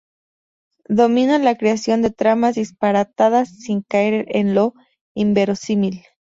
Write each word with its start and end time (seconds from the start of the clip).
Domina 0.89 1.37
la 1.37 1.55
creación 1.57 2.01
de 2.01 2.09
tramas 2.09 2.55
disparatadas 2.55 3.49
sin 3.55 3.83
caer 3.83 4.25
en 4.35 4.55
lo 4.55 4.73
inverosímil. 5.15 6.01